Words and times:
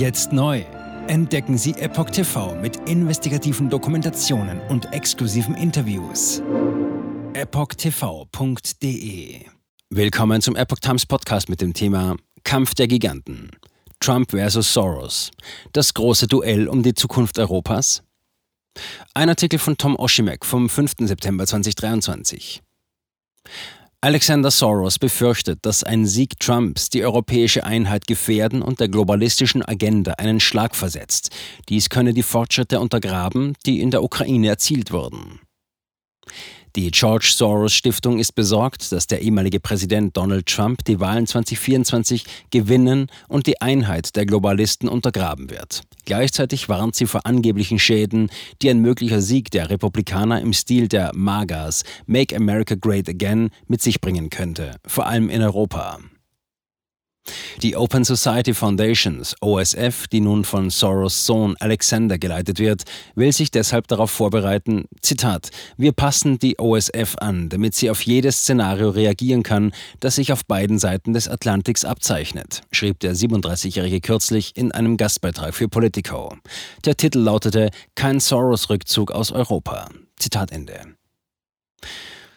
Jetzt 0.00 0.32
neu. 0.32 0.64
Entdecken 1.08 1.58
Sie 1.58 1.72
Epoch 1.72 2.08
TV 2.08 2.54
mit 2.54 2.88
investigativen 2.88 3.68
Dokumentationen 3.68 4.58
und 4.70 4.90
exklusiven 4.94 5.54
Interviews. 5.54 6.40
EpochTV.de 7.34 8.64
Willkommen 9.90 10.40
zum 10.40 10.56
Epoch 10.56 10.78
Times 10.78 11.04
Podcast 11.04 11.50
mit 11.50 11.60
dem 11.60 11.74
Thema 11.74 12.16
Kampf 12.44 12.72
der 12.74 12.88
Giganten. 12.88 13.50
Trump 14.00 14.30
versus 14.30 14.72
Soros. 14.72 15.32
Das 15.74 15.92
große 15.92 16.28
Duell 16.28 16.66
um 16.66 16.82
die 16.82 16.94
Zukunft 16.94 17.38
Europas? 17.38 18.02
Ein 19.12 19.28
Artikel 19.28 19.58
von 19.58 19.76
Tom 19.76 19.96
Oshimek 19.96 20.46
vom 20.46 20.70
5. 20.70 20.92
September 21.00 21.46
2023. 21.46 22.62
Alexander 24.02 24.50
Soros 24.50 24.98
befürchtet, 24.98 25.58
dass 25.60 25.84
ein 25.84 26.06
Sieg 26.06 26.40
Trumps 26.40 26.88
die 26.88 27.04
europäische 27.04 27.64
Einheit 27.64 28.06
gefährden 28.06 28.62
und 28.62 28.80
der 28.80 28.88
globalistischen 28.88 29.62
Agenda 29.62 30.12
einen 30.12 30.40
Schlag 30.40 30.74
versetzt. 30.74 31.28
Dies 31.68 31.90
könne 31.90 32.14
die 32.14 32.22
Fortschritte 32.22 32.80
untergraben, 32.80 33.52
die 33.66 33.80
in 33.80 33.90
der 33.90 34.02
Ukraine 34.02 34.48
erzielt 34.48 34.90
wurden. 34.90 35.40
Die 36.76 36.90
George 36.92 37.32
Soros 37.34 37.72
Stiftung 37.72 38.20
ist 38.20 38.34
besorgt, 38.36 38.92
dass 38.92 39.08
der 39.08 39.22
ehemalige 39.22 39.58
Präsident 39.58 40.16
Donald 40.16 40.46
Trump 40.46 40.84
die 40.84 41.00
Wahlen 41.00 41.26
2024 41.26 42.24
gewinnen 42.50 43.08
und 43.26 43.46
die 43.48 43.60
Einheit 43.60 44.14
der 44.14 44.24
Globalisten 44.24 44.88
untergraben 44.88 45.50
wird. 45.50 45.82
Gleichzeitig 46.04 46.68
warnt 46.68 46.94
sie 46.94 47.06
vor 47.06 47.26
angeblichen 47.26 47.80
Schäden, 47.80 48.30
die 48.62 48.70
ein 48.70 48.80
möglicher 48.80 49.20
Sieg 49.20 49.50
der 49.50 49.68
Republikaner 49.70 50.40
im 50.40 50.52
Stil 50.52 50.86
der 50.86 51.10
MAGAs, 51.14 51.82
Make 52.06 52.36
America 52.36 52.76
Great 52.76 53.08
Again, 53.08 53.50
mit 53.66 53.82
sich 53.82 54.00
bringen 54.00 54.30
könnte, 54.30 54.76
vor 54.86 55.06
allem 55.06 55.28
in 55.28 55.42
Europa. 55.42 55.98
Die 57.62 57.76
Open 57.76 58.04
Society 58.04 58.54
Foundations, 58.54 59.34
OSF, 59.40 60.08
die 60.08 60.20
nun 60.20 60.44
von 60.44 60.70
Soros 60.70 61.26
Sohn 61.26 61.56
Alexander 61.60 62.18
geleitet 62.18 62.58
wird, 62.58 62.82
will 63.14 63.32
sich 63.32 63.50
deshalb 63.50 63.88
darauf 63.88 64.10
vorbereiten, 64.10 64.84
Zitat, 65.02 65.50
wir 65.76 65.92
passen 65.92 66.38
die 66.38 66.58
OSF 66.58 67.16
an, 67.18 67.48
damit 67.48 67.74
sie 67.74 67.90
auf 67.90 68.02
jedes 68.02 68.38
Szenario 68.40 68.90
reagieren 68.90 69.42
kann, 69.42 69.72
das 70.00 70.16
sich 70.16 70.32
auf 70.32 70.44
beiden 70.44 70.78
Seiten 70.78 71.12
des 71.12 71.28
Atlantiks 71.28 71.84
abzeichnet, 71.84 72.62
schrieb 72.72 73.00
der 73.00 73.14
37-Jährige 73.14 74.00
kürzlich 74.00 74.56
in 74.56 74.72
einem 74.72 74.96
Gastbeitrag 74.96 75.54
für 75.54 75.68
Politico. 75.68 76.36
Der 76.84 76.96
Titel 76.96 77.18
lautete 77.20 77.70
Kein 77.94 78.20
Soros-Rückzug 78.20 79.12
aus 79.12 79.32
Europa. 79.32 79.88
Zitat 80.16 80.52
Ende. 80.52 80.96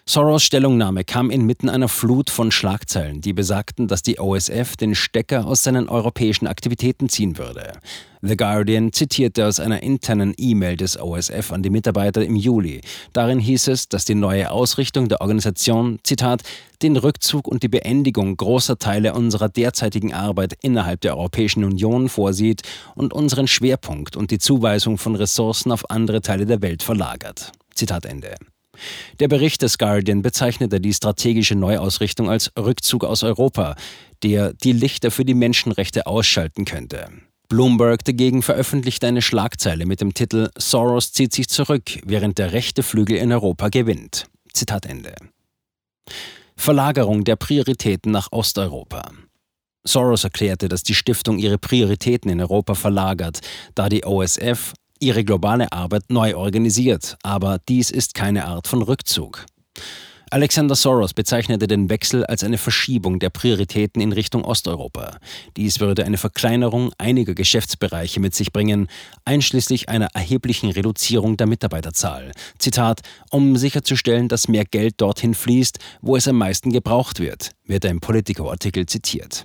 Soros 0.05 0.43
Stellungnahme 0.43 1.05
kam 1.05 1.31
inmitten 1.31 1.69
einer 1.69 1.87
Flut 1.87 2.29
von 2.29 2.51
Schlagzeilen, 2.51 3.21
die 3.21 3.31
besagten, 3.31 3.87
dass 3.87 4.01
die 4.01 4.19
OSF 4.19 4.75
den 4.75 4.95
Stecker 4.95 5.47
aus 5.47 5.63
seinen 5.63 5.87
europäischen 5.87 6.45
Aktivitäten 6.45 7.07
ziehen 7.07 7.37
würde. 7.37 7.71
The 8.21 8.35
Guardian 8.35 8.91
zitierte 8.91 9.47
aus 9.47 9.61
einer 9.61 9.81
internen 9.81 10.33
E-Mail 10.35 10.75
des 10.75 10.99
OSF 10.99 11.53
an 11.53 11.63
die 11.63 11.69
Mitarbeiter 11.69 12.23
im 12.23 12.35
Juli. 12.35 12.81
Darin 13.13 13.39
hieß 13.39 13.69
es, 13.69 13.87
dass 13.87 14.03
die 14.03 14.13
neue 14.13 14.51
Ausrichtung 14.51 15.07
der 15.07 15.21
Organisation, 15.21 15.99
Zitat, 16.03 16.43
den 16.81 16.97
Rückzug 16.97 17.47
und 17.47 17.63
die 17.63 17.69
Beendigung 17.69 18.35
großer 18.35 18.77
Teile 18.77 19.13
unserer 19.13 19.47
derzeitigen 19.47 20.13
Arbeit 20.13 20.53
innerhalb 20.61 20.99
der 20.99 21.15
Europäischen 21.15 21.63
Union 21.63 22.09
vorsieht 22.09 22.61
und 22.95 23.13
unseren 23.13 23.47
Schwerpunkt 23.47 24.17
und 24.17 24.31
die 24.31 24.39
Zuweisung 24.39 24.97
von 24.97 25.15
Ressourcen 25.15 25.71
auf 25.71 25.89
andere 25.89 26.19
Teile 26.19 26.45
der 26.45 26.61
Welt 26.61 26.83
verlagert. 26.83 27.53
Zitat 27.73 28.05
Ende. 28.05 28.35
Der 29.19 29.27
Bericht 29.27 29.61
des 29.61 29.77
Guardian 29.77 30.21
bezeichnete 30.21 30.79
die 30.79 30.93
strategische 30.93 31.55
Neuausrichtung 31.55 32.29
als 32.29 32.51
Rückzug 32.57 33.03
aus 33.03 33.23
Europa, 33.23 33.75
der 34.23 34.53
die 34.53 34.73
Lichter 34.73 35.11
für 35.11 35.25
die 35.25 35.33
Menschenrechte 35.33 36.07
ausschalten 36.07 36.65
könnte. 36.65 37.09
Bloomberg 37.49 38.03
dagegen 38.03 38.41
veröffentlichte 38.41 39.05
eine 39.05 39.21
Schlagzeile 39.21 39.85
mit 39.85 40.01
dem 40.01 40.13
Titel 40.13 40.49
Soros 40.57 41.11
zieht 41.11 41.33
sich 41.33 41.49
zurück, 41.49 41.99
während 42.03 42.39
der 42.39 42.51
rechte 42.51 42.81
Flügel 42.81 43.17
in 43.17 43.31
Europa 43.31 43.69
gewinnt. 43.69 44.25
Zitat 44.53 44.85
Ende. 44.85 45.13
Verlagerung 46.55 47.23
der 47.23 47.35
Prioritäten 47.35 48.11
nach 48.11 48.29
Osteuropa. 48.31 49.11
Soros 49.85 50.23
erklärte, 50.23 50.69
dass 50.69 50.83
die 50.83 50.95
Stiftung 50.95 51.37
ihre 51.37 51.57
Prioritäten 51.57 52.31
in 52.31 52.39
Europa 52.39 52.73
verlagert, 52.73 53.41
da 53.75 53.89
die 53.89 54.05
OSF 54.05 54.73
ihre 54.99 55.23
globale 55.23 55.71
Arbeit 55.71 56.03
neu 56.09 56.35
organisiert, 56.35 57.17
aber 57.23 57.59
dies 57.67 57.91
ist 57.91 58.13
keine 58.13 58.45
Art 58.45 58.67
von 58.67 58.81
Rückzug. 58.81 59.45
Alexander 60.33 60.73
Soros 60.73 61.13
bezeichnete 61.13 61.67
den 61.67 61.91
Wechsel 61.91 62.25
als 62.25 62.43
eine 62.43 62.57
Verschiebung 62.57 63.19
der 63.19 63.29
Prioritäten 63.29 64.01
in 64.01 64.11
Richtung 64.11 64.43
Osteuropa. 64.43 65.19
Dies 65.57 65.79
würde 65.79 66.05
eine 66.05 66.17
Verkleinerung 66.17 66.91
einiger 66.97 67.35
Geschäftsbereiche 67.35 68.19
mit 68.19 68.33
sich 68.33 68.51
bringen, 68.51 68.87
einschließlich 69.25 69.89
einer 69.89 70.07
erheblichen 70.15 70.71
Reduzierung 70.71 71.37
der 71.37 71.45
Mitarbeiterzahl. 71.45 72.31
Zitat, 72.57 73.01
um 73.29 73.57
sicherzustellen, 73.57 74.27
dass 74.27 74.47
mehr 74.47 74.65
Geld 74.65 74.95
dorthin 75.01 75.35
fließt, 75.35 75.77
wo 76.01 76.15
es 76.15 76.27
am 76.27 76.39
meisten 76.39 76.71
gebraucht 76.71 77.19
wird, 77.19 77.51
wird 77.65 77.85
ein 77.85 77.99
Politico-Artikel 77.99 78.87
zitiert. 78.87 79.43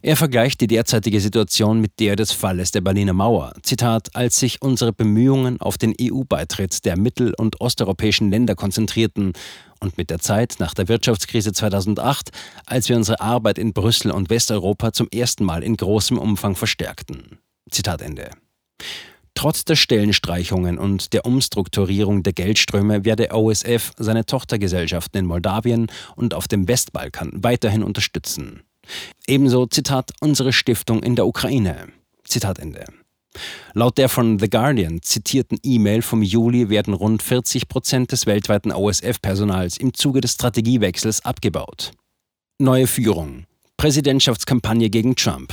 Er 0.00 0.16
vergleicht 0.16 0.60
die 0.60 0.68
derzeitige 0.68 1.20
Situation 1.20 1.80
mit 1.80 1.98
der 1.98 2.14
des 2.14 2.30
Falles 2.30 2.70
der 2.70 2.80
Berliner 2.80 3.12
Mauer. 3.12 3.52
Zitat, 3.62 4.14
als 4.14 4.38
sich 4.38 4.62
unsere 4.62 4.92
Bemühungen 4.92 5.60
auf 5.60 5.76
den 5.76 5.94
EU-Beitritt 6.00 6.84
der 6.84 6.96
mittel- 6.96 7.34
und 7.34 7.60
osteuropäischen 7.60 8.30
Länder 8.30 8.54
konzentrierten 8.54 9.32
und 9.80 9.98
mit 9.98 10.10
der 10.10 10.20
Zeit 10.20 10.56
nach 10.58 10.74
der 10.74 10.88
Wirtschaftskrise 10.88 11.52
2008, 11.52 12.30
als 12.66 12.88
wir 12.88 12.96
unsere 12.96 13.20
Arbeit 13.20 13.58
in 13.58 13.72
Brüssel 13.72 14.12
und 14.12 14.30
Westeuropa 14.30 14.92
zum 14.92 15.08
ersten 15.12 15.44
Mal 15.44 15.64
in 15.64 15.76
großem 15.76 16.16
Umfang 16.16 16.54
verstärkten. 16.54 17.38
Zitat 17.70 18.00
Ende. 18.00 18.30
Trotz 19.34 19.64
der 19.64 19.76
Stellenstreichungen 19.76 20.78
und 20.78 21.12
der 21.12 21.24
Umstrukturierung 21.24 22.24
der 22.24 22.32
Geldströme 22.32 23.04
werde 23.04 23.30
OSF 23.32 23.92
seine 23.96 24.26
Tochtergesellschaften 24.26 25.20
in 25.20 25.26
Moldawien 25.26 25.86
und 26.16 26.34
auf 26.34 26.48
dem 26.48 26.66
Westbalkan 26.66 27.30
weiterhin 27.34 27.84
unterstützen. 27.84 28.62
Ebenso, 29.26 29.66
Zitat, 29.66 30.12
unsere 30.20 30.52
Stiftung 30.52 31.02
in 31.02 31.16
der 31.16 31.26
Ukraine. 31.26 31.88
Zitat 32.24 32.58
Ende. 32.58 32.84
Laut 33.74 33.98
der 33.98 34.08
von 34.08 34.38
The 34.38 34.48
Guardian 34.48 35.00
zitierten 35.02 35.58
E-Mail 35.62 36.02
vom 36.02 36.22
Juli 36.22 36.70
werden 36.70 36.94
rund 36.94 37.22
40 37.22 37.68
Prozent 37.68 38.12
des 38.12 38.26
weltweiten 38.26 38.72
OSF-Personals 38.72 39.76
im 39.76 39.94
Zuge 39.94 40.20
des 40.20 40.32
Strategiewechsels 40.32 41.24
abgebaut. 41.24 41.92
Neue 42.58 42.86
Führung. 42.86 43.44
Präsidentschaftskampagne 43.76 44.90
gegen 44.90 45.14
Trump. 45.14 45.52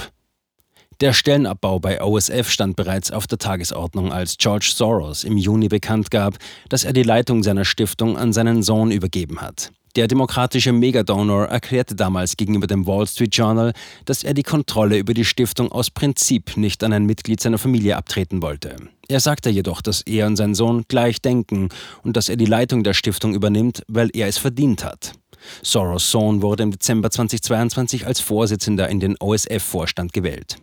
Der 1.01 1.11
Stellenabbau 1.11 1.79
bei 1.79 2.01
OSF 2.01 2.49
stand 2.49 2.77
bereits 2.77 3.11
auf 3.11 3.27
der 3.27 3.37
Tagesordnung, 3.37 4.13
als 4.13 4.37
George 4.37 4.71
Soros 4.73 5.25
im 5.25 5.37
Juni 5.37 5.67
bekannt 5.67 6.09
gab, 6.09 6.37
dass 6.69 6.85
er 6.85 6.93
die 6.93 7.03
Leitung 7.03 7.43
seiner 7.43 7.65
Stiftung 7.65 8.17
an 8.17 8.31
seinen 8.31 8.63
Sohn 8.63 8.91
übergeben 8.91 9.41
hat. 9.41 9.71
Der 9.95 10.09
demokratische 10.09 10.73
Megadonor 10.73 11.45
erklärte 11.45 11.95
damals 11.95 12.35
gegenüber 12.35 12.67
dem 12.67 12.85
Wall 12.85 13.07
Street 13.07 13.33
Journal, 13.33 13.71
dass 14.03 14.23
er 14.23 14.33
die 14.33 14.43
Kontrolle 14.43 14.97
über 14.97 15.13
die 15.13 15.23
Stiftung 15.23 15.71
aus 15.71 15.89
Prinzip 15.89 16.57
nicht 16.57 16.83
an 16.83 16.91
ein 16.91 17.05
Mitglied 17.05 17.39
seiner 17.39 17.57
Familie 17.57 17.95
abtreten 17.95 18.41
wollte. 18.41 18.75
Er 19.07 19.21
sagte 19.21 19.49
jedoch, 19.49 19.81
dass 19.81 20.01
er 20.01 20.27
und 20.27 20.35
sein 20.35 20.53
Sohn 20.53 20.83
gleich 20.89 21.21
denken 21.21 21.69
und 22.03 22.17
dass 22.17 22.27
er 22.27 22.35
die 22.35 22.45
Leitung 22.45 22.83
der 22.83 22.93
Stiftung 22.93 23.33
übernimmt, 23.33 23.83
weil 23.87 24.09
er 24.13 24.27
es 24.27 24.37
verdient 24.37 24.83
hat. 24.83 25.13
Soros 25.61 26.11
Sohn 26.11 26.41
wurde 26.41 26.63
im 26.63 26.71
Dezember 26.71 27.09
2022 27.09 28.05
als 28.05 28.19
Vorsitzender 28.19 28.89
in 28.89 28.99
den 28.99 29.15
OSF-Vorstand 29.17 30.11
gewählt. 30.11 30.57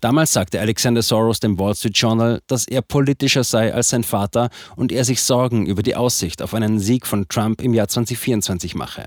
Damals 0.00 0.32
sagte 0.32 0.60
Alexander 0.60 1.02
Soros 1.02 1.40
dem 1.40 1.58
Wall 1.58 1.74
Street 1.74 1.96
Journal, 1.96 2.40
dass 2.46 2.68
er 2.68 2.82
politischer 2.82 3.42
sei 3.42 3.74
als 3.74 3.88
sein 3.88 4.04
Vater 4.04 4.50
und 4.76 4.92
er 4.92 5.04
sich 5.04 5.20
Sorgen 5.20 5.66
über 5.66 5.82
die 5.82 5.96
Aussicht 5.96 6.40
auf 6.42 6.54
einen 6.54 6.78
Sieg 6.78 7.06
von 7.06 7.28
Trump 7.28 7.60
im 7.60 7.74
Jahr 7.74 7.88
2024 7.88 8.74
mache. 8.76 9.06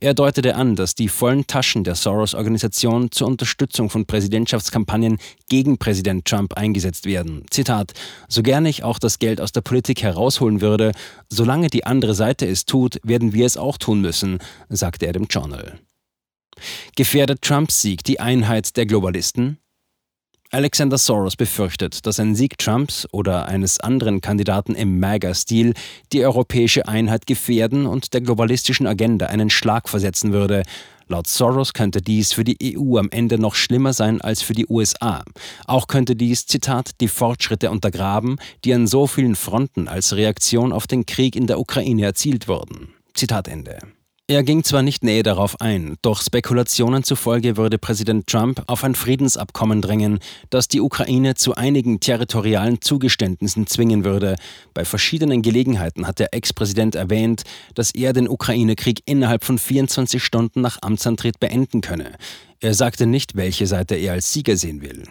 Er 0.00 0.14
deutete 0.14 0.54
an, 0.56 0.74
dass 0.74 0.94
die 0.94 1.08
vollen 1.08 1.46
Taschen 1.46 1.84
der 1.84 1.94
Soros-Organisation 1.94 3.10
zur 3.10 3.26
Unterstützung 3.26 3.90
von 3.90 4.06
Präsidentschaftskampagnen 4.06 5.18
gegen 5.48 5.76
Präsident 5.76 6.24
Trump 6.24 6.54
eingesetzt 6.54 7.04
werden. 7.04 7.44
Zitat: 7.50 7.92
So 8.28 8.42
gerne 8.42 8.70
ich 8.70 8.84
auch 8.84 8.98
das 8.98 9.18
Geld 9.18 9.40
aus 9.40 9.52
der 9.52 9.60
Politik 9.60 10.02
herausholen 10.02 10.60
würde, 10.62 10.92
solange 11.28 11.68
die 11.68 11.84
andere 11.84 12.14
Seite 12.14 12.46
es 12.46 12.64
tut, 12.64 12.98
werden 13.02 13.34
wir 13.34 13.44
es 13.44 13.58
auch 13.58 13.76
tun 13.76 14.00
müssen, 14.00 14.38
sagte 14.70 15.06
er 15.06 15.12
dem 15.12 15.26
Journal. 15.26 15.78
Gefährdet 16.96 17.42
Trumps 17.42 17.80
Sieg 17.80 18.04
die 18.04 18.20
Einheit 18.20 18.76
der 18.76 18.86
Globalisten? 18.86 19.58
Alexander 20.54 20.98
Soros 20.98 21.34
befürchtet, 21.34 22.06
dass 22.06 22.20
ein 22.20 22.34
Sieg 22.34 22.58
Trumps 22.58 23.08
oder 23.10 23.46
eines 23.46 23.80
anderen 23.80 24.20
Kandidaten 24.20 24.74
im 24.74 25.00
MAGA-Stil 25.00 25.72
die 26.12 26.22
europäische 26.22 26.86
Einheit 26.86 27.26
gefährden 27.26 27.86
und 27.86 28.12
der 28.12 28.20
globalistischen 28.20 28.86
Agenda 28.86 29.26
einen 29.26 29.48
Schlag 29.48 29.88
versetzen 29.88 30.34
würde. 30.34 30.64
Laut 31.08 31.26
Soros 31.26 31.72
könnte 31.72 32.02
dies 32.02 32.34
für 32.34 32.44
die 32.44 32.76
EU 32.76 32.98
am 32.98 33.08
Ende 33.10 33.38
noch 33.38 33.54
schlimmer 33.54 33.94
sein 33.94 34.20
als 34.20 34.42
für 34.42 34.52
die 34.52 34.66
USA. 34.66 35.24
Auch 35.66 35.86
könnte 35.86 36.16
dies, 36.16 36.44
Zitat, 36.44 37.00
die 37.00 37.08
Fortschritte 37.08 37.70
untergraben, 37.70 38.36
die 38.66 38.74
an 38.74 38.86
so 38.86 39.06
vielen 39.06 39.36
Fronten 39.36 39.88
als 39.88 40.14
Reaktion 40.14 40.74
auf 40.74 40.86
den 40.86 41.06
Krieg 41.06 41.34
in 41.34 41.46
der 41.46 41.60
Ukraine 41.60 42.04
erzielt 42.04 42.46
wurden. 42.46 42.92
Zitat 43.14 43.48
Ende. 43.48 43.78
Er 44.32 44.42
ging 44.44 44.64
zwar 44.64 44.80
nicht 44.80 45.04
näher 45.04 45.22
darauf 45.22 45.60
ein, 45.60 45.96
doch 46.00 46.22
Spekulationen 46.22 47.02
zufolge 47.04 47.58
würde 47.58 47.76
Präsident 47.76 48.26
Trump 48.26 48.62
auf 48.66 48.82
ein 48.82 48.94
Friedensabkommen 48.94 49.82
drängen, 49.82 50.20
das 50.48 50.68
die 50.68 50.80
Ukraine 50.80 51.34
zu 51.34 51.54
einigen 51.54 52.00
territorialen 52.00 52.80
Zugeständnissen 52.80 53.66
zwingen 53.66 54.06
würde. 54.06 54.36
Bei 54.72 54.86
verschiedenen 54.86 55.42
Gelegenheiten 55.42 56.06
hat 56.06 56.18
der 56.18 56.32
Ex-Präsident 56.32 56.94
erwähnt, 56.94 57.42
dass 57.74 57.94
er 57.94 58.14
den 58.14 58.26
Ukraine-Krieg 58.26 59.02
innerhalb 59.04 59.44
von 59.44 59.58
24 59.58 60.24
Stunden 60.24 60.62
nach 60.62 60.78
Amtsantritt 60.80 61.38
beenden 61.38 61.82
könne. 61.82 62.12
Er 62.60 62.72
sagte 62.72 63.04
nicht, 63.04 63.36
welche 63.36 63.66
Seite 63.66 63.96
er 63.96 64.14
als 64.14 64.32
Sieger 64.32 64.56
sehen 64.56 64.80
will. 64.80 65.04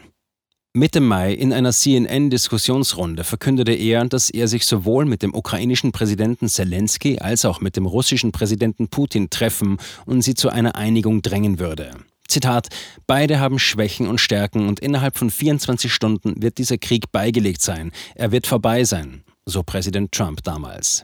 Mitte 0.74 1.02
Mai 1.02 1.34
in 1.34 1.52
einer 1.52 1.74
CNN-Diskussionsrunde 1.74 3.26
verkündete 3.26 3.74
er, 3.74 4.06
dass 4.06 4.30
er 4.30 4.48
sich 4.48 4.66
sowohl 4.66 5.04
mit 5.04 5.22
dem 5.22 5.36
ukrainischen 5.36 5.92
Präsidenten 5.92 6.48
Zelensky 6.48 7.20
als 7.20 7.44
auch 7.44 7.60
mit 7.60 7.76
dem 7.76 7.86
russischen 7.86 8.32
Präsidenten 8.32 8.88
Putin 8.88 9.30
treffen 9.30 9.80
und 10.06 10.22
sie 10.22 10.34
zu 10.34 10.48
einer 10.48 10.76
Einigung 10.76 11.22
drängen 11.22 11.60
würde. 11.60 11.92
Zitat: 12.26 12.70
Beide 13.06 13.42
haben 13.42 13.60
Schwächen 13.60 14.08
und 14.08 14.22
Stärken 14.22 14.70
und 14.70 14.80
innerhalb 14.80 15.18
von 15.18 15.30
24 15.30 15.94
Stunden 15.94 16.42
wird 16.42 16.58
dieser 16.58 16.78
Krieg 16.78 17.12
beigelegt 17.12 17.62
sein. 17.62 17.92
Er 18.16 18.32
wird 18.32 18.48
vorbei 18.48 18.86
sein, 18.86 19.26
so 19.46 19.64
Präsident 19.64 20.14
Trump 20.14 20.42
damals. 20.44 21.04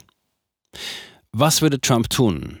Was 1.32 1.60
würde 1.60 1.78
Trump 1.78 2.08
tun? 2.08 2.60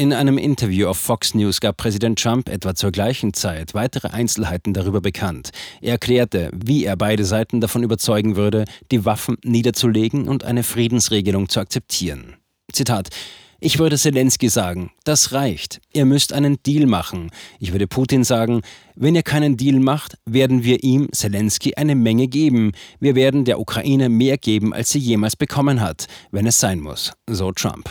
In 0.00 0.14
einem 0.14 0.38
Interview 0.38 0.88
auf 0.88 0.96
Fox 0.96 1.34
News 1.34 1.60
gab 1.60 1.76
Präsident 1.76 2.18
Trump 2.18 2.48
etwa 2.48 2.74
zur 2.74 2.90
gleichen 2.90 3.34
Zeit 3.34 3.74
weitere 3.74 4.08
Einzelheiten 4.08 4.72
darüber 4.72 5.02
bekannt. 5.02 5.50
Er 5.82 5.92
erklärte, 5.92 6.50
wie 6.54 6.86
er 6.86 6.96
beide 6.96 7.26
Seiten 7.26 7.60
davon 7.60 7.82
überzeugen 7.82 8.34
würde, 8.34 8.64
die 8.90 9.04
Waffen 9.04 9.36
niederzulegen 9.44 10.26
und 10.26 10.42
eine 10.42 10.62
Friedensregelung 10.62 11.50
zu 11.50 11.60
akzeptieren. 11.60 12.36
Zitat 12.72 13.10
ich 13.62 13.78
würde 13.78 13.98
Zelensky 13.98 14.48
sagen, 14.48 14.90
das 15.04 15.32
reicht. 15.34 15.82
Ihr 15.92 16.06
müsst 16.06 16.32
einen 16.32 16.62
Deal 16.62 16.86
machen. 16.86 17.30
Ich 17.58 17.72
würde 17.72 17.86
Putin 17.86 18.24
sagen, 18.24 18.62
wenn 18.96 19.14
ihr 19.14 19.22
keinen 19.22 19.58
Deal 19.58 19.80
macht, 19.80 20.16
werden 20.24 20.64
wir 20.64 20.82
ihm, 20.82 21.12
Zelensky, 21.12 21.74
eine 21.74 21.94
Menge 21.94 22.26
geben. 22.26 22.72
Wir 23.00 23.14
werden 23.16 23.44
der 23.44 23.60
Ukraine 23.60 24.08
mehr 24.08 24.38
geben, 24.38 24.72
als 24.72 24.88
sie 24.88 24.98
jemals 24.98 25.36
bekommen 25.36 25.82
hat, 25.82 26.06
wenn 26.30 26.46
es 26.46 26.58
sein 26.58 26.80
muss. 26.80 27.12
So 27.28 27.52
Trump. 27.52 27.90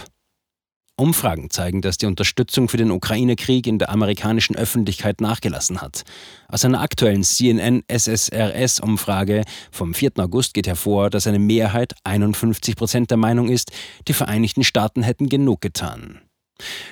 Umfragen 1.00 1.50
zeigen, 1.50 1.82
dass 1.82 1.98
die 1.98 2.06
Unterstützung 2.06 2.70
für 2.70 2.78
den 2.78 2.92
Ukraine-Krieg 2.92 3.66
in 3.68 3.80
der 3.80 3.90
amerikanischen 3.90 4.56
Öffentlichkeit 4.56 5.20
nachgelassen 5.22 5.82
hat. 5.82 6.04
Aus 6.48 6.64
einer 6.66 6.82
aktuellen 6.82 7.24
CNN-SSRS-Umfrage 7.24 9.44
vom 9.72 9.94
4. 9.94 10.12
August 10.18 10.54
geht 10.54 10.68
hervor, 10.68 11.10
dass 11.10 11.26
eine 11.28 11.40
Mehrheit 11.40 11.96
51 12.04 12.76
Prozent 12.76 13.10
der 13.12 13.18
Meinung 13.18 13.48
ist, 13.50 13.72
die 14.08 14.14
Vereinigten 14.14 14.64
Staaten 14.64 15.04
hätten 15.04 15.30
genug 15.30 15.62
getan. 15.62 16.22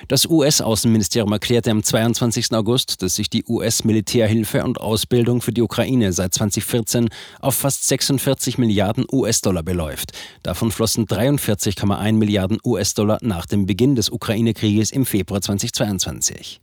Das 0.08 0.26
US-Außenministerium 0.26 1.32
erklärte 1.32 1.70
am 1.70 1.82
22. 1.82 2.52
August, 2.52 3.02
dass 3.02 3.16
sich 3.16 3.30
die 3.30 3.44
US-Militärhilfe 3.46 4.64
und 4.64 4.80
Ausbildung 4.80 5.40
für 5.40 5.52
die 5.52 5.62
Ukraine 5.62 6.12
seit 6.12 6.34
2014 6.34 7.08
auf 7.40 7.54
fast 7.54 7.86
46 7.88 8.58
Milliarden 8.58 9.04
US-Dollar 9.10 9.62
beläuft. 9.62 10.12
Davon 10.42 10.70
flossen 10.70 11.06
43,1 11.06 12.12
Milliarden 12.12 12.58
US-Dollar 12.64 13.18
nach 13.22 13.46
dem 13.46 13.66
Beginn 13.66 13.94
des 13.94 14.10
Ukraine-Krieges 14.10 14.90
im 14.90 15.06
Februar 15.06 15.40
2022. 15.40 16.60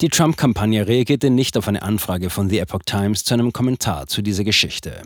Die 0.00 0.08
Trump-Kampagne 0.08 0.86
reagierte 0.86 1.28
nicht 1.28 1.58
auf 1.58 1.68
eine 1.68 1.82
Anfrage 1.82 2.30
von 2.30 2.48
The 2.48 2.60
Epoch 2.60 2.82
Times 2.86 3.24
zu 3.24 3.34
einem 3.34 3.52
Kommentar 3.52 4.06
zu 4.06 4.22
dieser 4.22 4.44
Geschichte. 4.44 5.02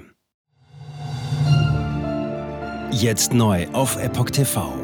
Jetzt 2.92 3.34
neu 3.34 3.66
auf 3.72 3.96
Epoch 3.96 4.30
TV. 4.30 4.83